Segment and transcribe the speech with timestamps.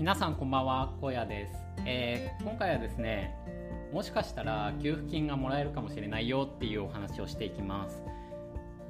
[0.00, 1.52] 皆さんこんばんは荒野です、
[1.84, 3.36] えー、今回はですね
[3.92, 8.02] もしかしたら給付金がもらえるかもしれないよっていうお話をしていきます。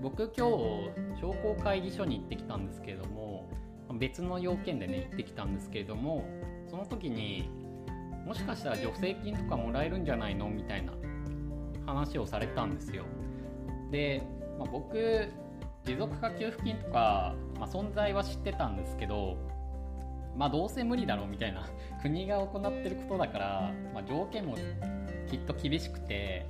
[0.01, 3.49] 僕今日商工会議所に行ってきたんですけれども
[3.99, 6.25] 別の要件でね行ってきたんですけれども
[6.71, 7.51] その時に
[8.25, 10.93] もしかしたら助成金とかもらえるんじゃないのみたいな
[11.87, 13.05] 話をされたんですよ。
[13.91, 14.23] で、
[14.61, 15.29] まあ、僕
[15.85, 19.50] 持続化給付金とか、まあ、存在は知ってたんですけど
[20.37, 21.67] まあどうせ無理だろうみたいな
[22.03, 24.57] 国が行ってることだから、まあ、条件も
[25.29, 26.47] きっと厳しくて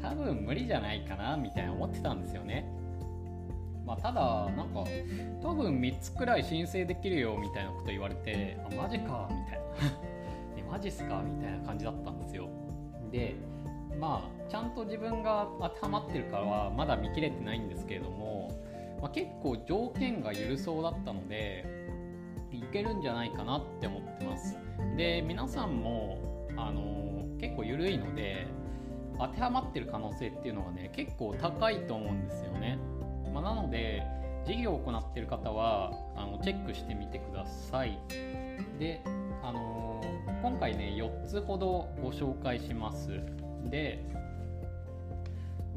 [0.00, 2.66] 多分無理じゃないかなみたいな思ってたんですよね。
[3.84, 4.84] まあ、ただなんか
[5.40, 9.64] 多分3つくらい申請できるよみたいなこと言われてあマジかみたいな
[10.58, 12.48] えマジっすかみたいな感じだったんですよ。
[13.10, 13.34] で
[13.98, 18.50] まあちゃんと自分が当てはまってるかはまだ見切れてないんですけれども、
[19.00, 21.77] まあ、結構条件が緩そうだったので
[22.72, 24.56] けるんじゃないかなって思ってます。
[24.96, 26.18] で皆さんも
[26.56, 28.46] あの結構緩いので
[29.18, 32.78] 当てはまってる可能性っていうのはね結構高いと思うんですよね、
[33.32, 34.02] まあ、なので
[34.46, 37.98] 事業を行ってる方はあのチェックしてみてください。
[38.78, 39.02] で
[39.42, 40.02] あの
[40.42, 43.20] 今回ね4つほどご紹介します。
[43.64, 44.04] で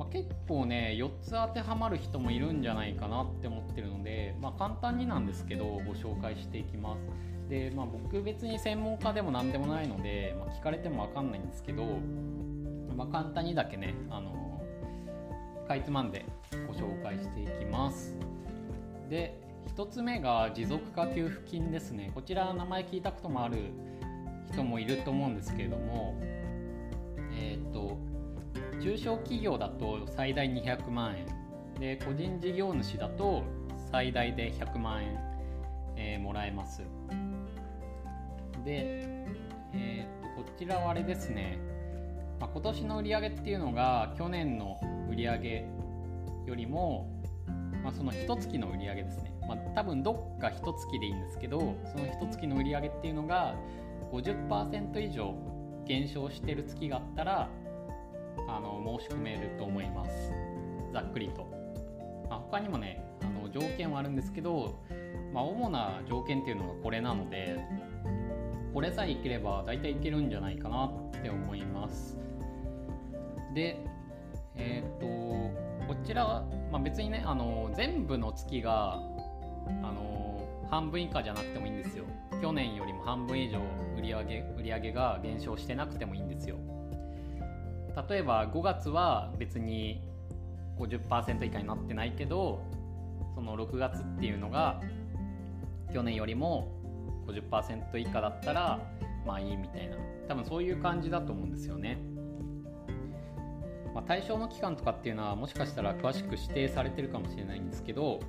[0.02, 7.02] まあ、結構ね4つ当てはまる人もいるんじゃないかなって思ってるので、まあ、簡単になんですけどご紹介していきます。
[7.49, 11.85] で、まあ、僕別に専門家でも何でもないので、ま聞かれても分かんないんですけど、
[12.95, 14.63] まあ簡単にだけねあの
[15.67, 16.25] かいつまんで
[16.65, 18.15] ご紹介していきます。
[19.08, 19.39] で
[19.75, 22.11] 1つ目が持続化給付金ですね。
[22.15, 23.58] こちら名前聞いたこともある
[24.52, 26.15] 人もいると思うんですけれども、
[28.81, 31.25] 中小企業だと最大200万円。
[31.79, 33.43] で個人事業主だと
[33.91, 35.19] 最大で100万円、
[35.95, 36.81] えー、もらえます。
[38.65, 39.25] で、
[39.73, 41.59] えー、とこちらはあれですね、
[42.39, 45.65] まあ、今年の売り上げっていうのが去年の売り上げ
[46.45, 47.09] よりも、
[47.83, 53.55] まあ、その一月の売り上げですね、まあ、多分どっか一月でいいんですけどその一月の売り上げっていうのが
[54.11, 55.36] 50%以上
[55.86, 57.49] 減少してる月があったら
[58.47, 60.31] あの申し込めると思います。
[60.93, 61.47] ざっくりと、
[62.29, 64.79] まあ、他にもねあの条件はあるんですけど、
[65.33, 67.59] まあ、主な条件っていうのがこれなので
[68.73, 72.17] これさえいければ大体いけるんじゃないかなって思います。
[73.53, 73.77] で
[74.55, 78.93] えっ、とこちらは、まあ、別にねあの全部の月が
[79.83, 82.05] あの半分以下じゃなくてもいいんですよ。
[82.41, 83.59] 去年よりも半分以上
[83.97, 86.58] 売り上げ売り上げが減少してなくてもいいんですよ。
[88.09, 90.02] 例えば5月は別に
[90.77, 92.61] 50%以下になってないけど
[93.35, 94.81] その6月っていうのが
[95.93, 96.71] 去年よりも
[97.27, 98.79] 50%以下だったら
[99.25, 99.97] まあいいみたいな
[100.27, 101.97] 多分そういう感じだと思うんですよね。
[103.93, 108.21] まあ、対象の期間とかっていうのはもしかしたら詳しく指定されてるかもしれないんですけど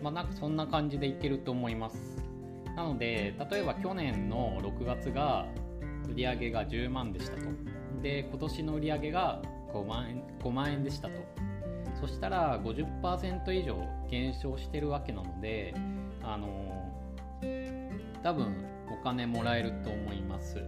[0.00, 2.26] まあなんかそんな感じでいけると思います。
[2.74, 5.46] なので例えば去年の6月が
[6.08, 7.42] 売上が10万でしたと。
[8.02, 9.42] で今年の売り上げが
[9.72, 11.14] 5万円 ,5 万円でしたと。
[12.00, 13.76] そしたら50%以上
[14.10, 15.72] 減少してるわけなので
[16.22, 16.48] あの
[18.22, 20.62] 多分お金もらえると思います。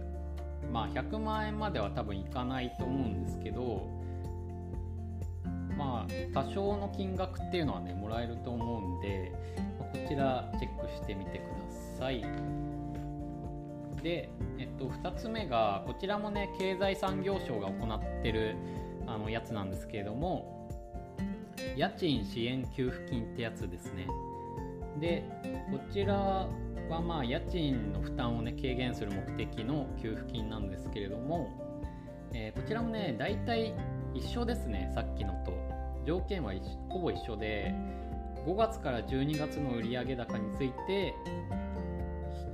[0.71, 3.87] まあ100万円までは多分いかないと思うんですけど
[5.77, 9.31] まあ多少の金額っていうのはねもらえると思うんで
[9.79, 11.47] こちらチェックしてみてくだ
[11.99, 12.23] さい。
[14.05, 14.29] で、
[14.59, 18.55] えっと、2つ目がこちらもね経済産業省が行ってる
[19.07, 20.69] あのやつなんですけれども
[21.75, 24.07] 家賃支援給付金ってやつですね。
[25.01, 25.23] で
[25.71, 31.49] こちらはまあ家賃の負担をね軽減する目的の給付金なんですけれども、
[32.31, 33.73] えー、こちらもね大体
[34.13, 35.51] 一緒ですねさっきのと。
[36.05, 36.53] 条件は
[36.89, 37.73] ほぼ一緒で
[38.45, 41.15] 5月から12月の売上高について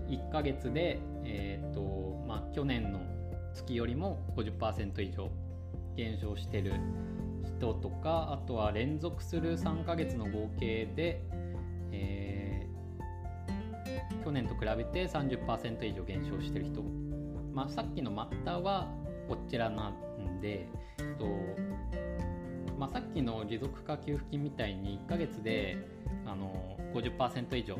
[0.07, 2.99] 1ヶ月でえーとまあ、去年の
[3.53, 5.29] 月よりも50%以上
[5.95, 6.73] 減少してる
[7.43, 11.23] 人とかあとは連続する3ヶ月の合計で、
[11.91, 16.83] えー、去年と比べて30%以上減少してる人、
[17.53, 18.87] まあ、さっきのマッターは
[19.27, 20.67] こちらなんで、
[20.99, 21.25] えっと
[22.77, 25.77] まあ、さっきの持続化給付金みたいに1ヶ月で
[26.25, 27.77] あの50%以上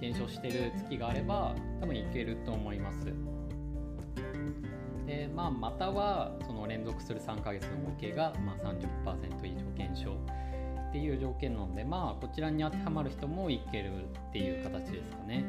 [0.00, 3.12] 減少してる月があれば多分いけると思います。
[5.06, 10.16] でまあ、またはその連続する3ヶ月の合計がまあ30%以上減少
[10.88, 13.92] っていう条件なのでまあこちらに当てはまる人もいける
[14.30, 15.44] っていう形ですかね。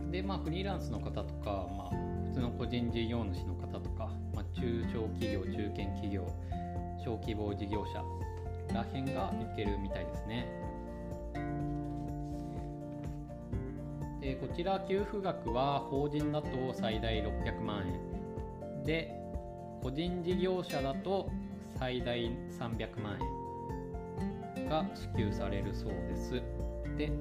[0.00, 1.90] うん、でまあフリーランスの方とか、まあ、
[2.28, 6.24] 普通の個人事業主の方とか、まあ、中小企業中堅企業
[7.04, 8.02] 小規模事業者
[8.72, 10.63] らへんがいけるみたいですね。
[14.24, 19.14] でこちら給付額は法人だと最大600万円で
[19.82, 21.30] 個人事業者だと
[21.78, 23.18] 最大300万
[24.56, 26.30] 円が支給されるそうです。
[26.96, 27.12] で、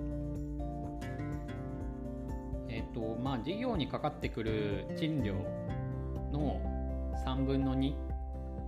[2.70, 5.34] えっ、ー、とまあ事業にかかってくる賃料
[6.32, 6.62] の
[7.26, 7.94] 3分の2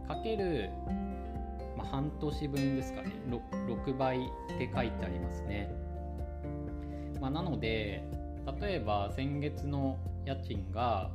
[0.09, 0.71] かける、
[1.77, 4.21] まあ、半年分ですかね 6, 6倍っ
[4.57, 5.73] て書いてありますね。
[7.21, 8.03] まあ、なので
[8.59, 11.11] 例えば先月の家賃が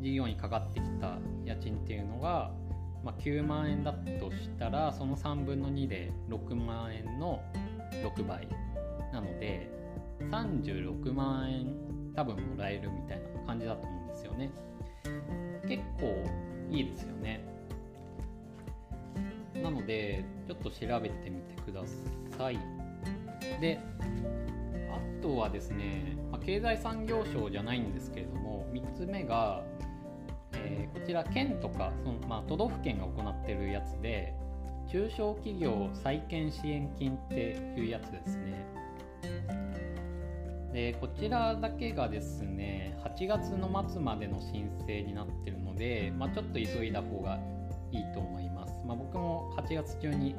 [0.00, 2.52] 事業にかかってきた家賃っていうのが、
[3.04, 7.42] まあ、9万円だとしたらその3分の2で6万円の
[8.02, 8.48] 6倍
[9.12, 9.70] なので
[10.30, 11.74] 36万円
[12.14, 14.50] 多分もらえるみたいな感じだと思うんですよね。
[15.66, 16.24] 結構
[16.70, 17.44] いいですよね。
[19.62, 21.82] なのでちょっと調べてみてくだ
[22.36, 22.58] さい。
[23.60, 23.80] で
[24.96, 29.62] あとはですね、ま、経済産業省じゃないんですけれども3つ目が
[30.56, 34.34] えー、こちら県とかその、まあ、都道府県が行ってるやつで
[34.90, 38.64] 中小企業再建支援金っていうやつですね。
[40.72, 47.38] でこちらだけがですね8月の末までの申請になってるので、まあ、ちょっと急いだ方が
[47.92, 50.34] いいと思います、まあ、僕も8月中に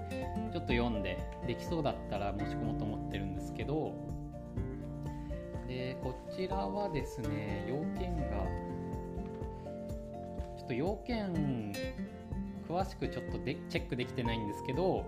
[0.52, 1.18] ちょっと読んで
[1.48, 3.94] できそうだったら申し込もうと思ってるんですけど
[6.06, 8.46] こちらはですね要件が
[10.56, 11.74] ちょっと要件
[12.70, 15.04] 詳しくちょっとでチェックできてないんですけど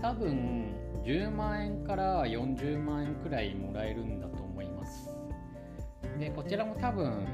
[0.00, 0.74] 多分
[1.04, 5.10] 10万円から40万円くらいもらえるんだと思います。
[6.18, 7.26] でこちらも多分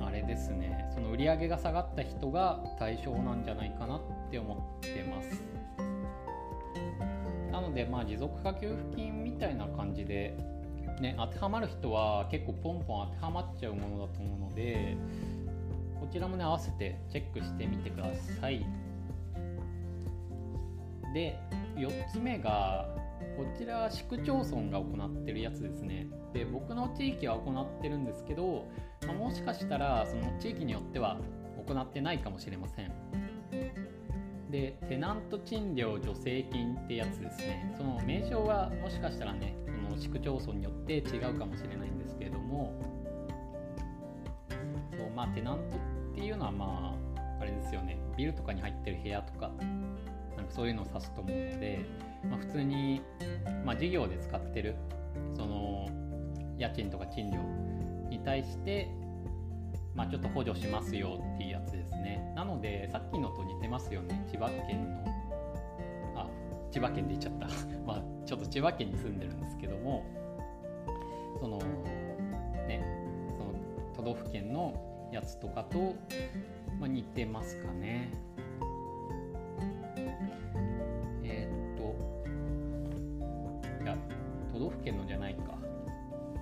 [0.00, 5.40] あれですねその売り上げが下がった人が対象なんじゃないかなって思ってます。
[7.52, 10.36] なのでまあ持続化給付金みたいな感じで
[11.00, 14.96] ね当てはまる人は結構ポンポン当てはまっちゃうものだと思うので
[16.00, 18.10] こちらもね合わせてチェックしてみてくだ
[18.40, 18.64] さい。
[21.14, 21.38] で
[21.76, 22.86] 4つ目が
[23.36, 26.06] こちらは市区町村が行ってるやつですね。
[26.32, 28.68] で僕の地域は行ってるんですけど、
[29.06, 31.18] まあ、もしかしたらその地域によっては
[31.66, 32.92] 行ってないかもしれません。
[34.50, 37.74] でテナント賃料助成金ってやつですね。
[37.76, 39.54] その名称はもしかしたらね
[39.98, 42.72] 市区町村によって違うかもしれないんですけれども
[44.96, 45.76] そうまあテナント
[46.12, 47.98] っていうのはまああれですよね。
[48.16, 49.52] ビルとかに入ってる部屋とか
[50.36, 51.84] なんかそういうのを指すと思うので、
[52.28, 53.00] まあ、普通に、
[53.64, 54.74] まあ、事業で使ってる
[55.36, 55.88] その
[56.58, 57.38] 家賃とか賃料
[58.10, 58.88] に対して、
[59.94, 62.32] まあ、ちょっと補助しますよっていうやつですね。
[62.34, 64.26] なのでさっきのと似てますよね。
[64.32, 65.17] 千葉県の
[66.70, 67.46] 千葉県で言っちゃった
[67.86, 70.04] まあちょっと千葉県に住んでるんですけども
[71.40, 71.58] その
[72.66, 72.82] ね
[73.36, 73.52] その
[73.94, 75.94] 都道府県のやつとかと、
[76.78, 78.10] まあ、似てますかね。
[81.24, 81.96] えー、っと、
[83.84, 83.96] いや、
[84.52, 85.56] 都道府県のじゃないか。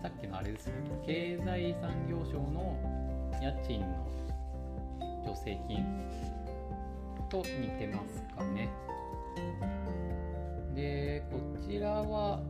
[0.03, 2.77] さっきのあれですね、経済産業省の
[3.41, 4.07] 家賃の
[5.25, 5.85] 助成金
[7.29, 8.69] と似てますかね。
[10.77, 12.41] で、こちらは、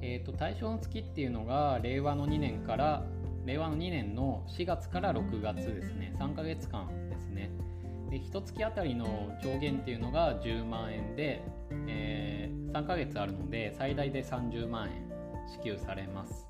[0.00, 3.04] えーと対象の月っていうのが令和の2年から
[3.48, 6.14] 令和の2年の4月から6月ですね。
[6.18, 7.50] 3ヶ月間ですね。
[8.10, 11.42] で1月あたりの上限っていうのが10万円で、
[11.86, 15.08] えー、3ヶ月あるので最大で30万円
[15.48, 16.46] 支給されます。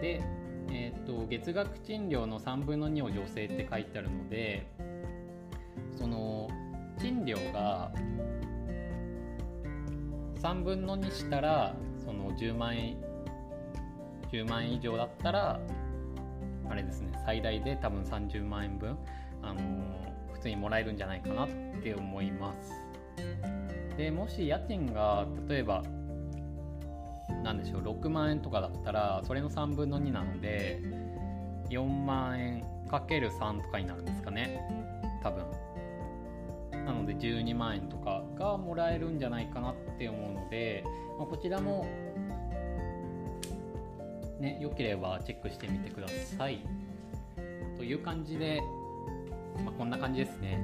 [0.00, 0.22] で、
[0.70, 4.66] えーと、月額賃料の3分の2を助成って書いてあるので
[5.98, 6.41] その
[7.02, 7.90] 賃料が
[10.40, 12.96] 3分の2したらその10万円
[14.32, 15.60] 10万円以上だったら
[16.70, 18.96] あれですね最大で多分30万円分、
[19.42, 21.48] あのー、普通にもらえるんじゃないかなっ
[21.82, 22.72] て思います。
[23.96, 25.82] でもし家賃が例えば
[27.42, 30.80] 何でしょう6万円とかだったらそれの3分の2なので
[31.68, 34.60] 4万円かける3とかになるんですかね
[35.20, 35.61] 多分。
[36.84, 40.84] なので12万円とかがもらえるんじゃないかなって思うので、
[41.18, 41.86] まあ、こちらも
[44.40, 46.58] ね、良ければチェックしてみてください。
[47.76, 48.60] という感じで、
[49.64, 50.58] まあ、こんな感じですね。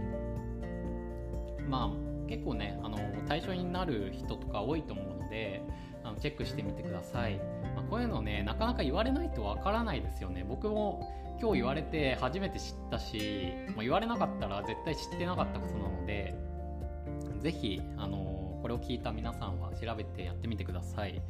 [1.69, 5.63] まあ結構ねあの対象になる人とか多いと思うので
[6.05, 7.37] あのチェックしてみてください、
[7.75, 10.45] まあ、こういうのねなかなか言われないとわからないですよね。
[10.49, 16.35] 僕も今日言われて初めて知ったし、まあ、言われなかったら絶対知ってなかったことなので
[17.43, 21.23] 是非あのこれを聞いた皆さんは調べてやってみてください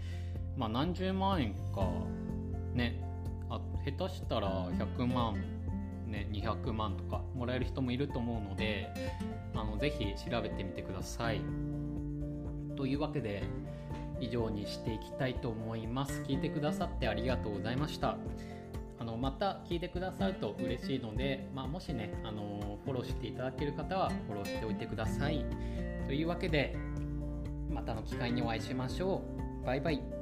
[0.56, 1.86] まあ何十万円か
[2.74, 3.02] ね
[3.50, 5.36] あ下手したら100万
[6.08, 8.88] ね、200万とかもらえる人もいると思うので
[9.54, 11.40] あのぜひ調べてみてください。
[12.76, 13.42] というわけで
[14.20, 16.22] 以上にしていきたいと思います。
[16.22, 18.16] 聞いてくださってありがとうございました。
[19.10, 25.44] のまた聞いてくださると嬉しいので、まあ、もしねあのフォローしていただける方はフォローしておいてください。
[26.06, 26.76] というわけで
[27.70, 29.22] またの機会にお会いしましょ
[29.62, 29.66] う。
[29.66, 30.17] バイバイ。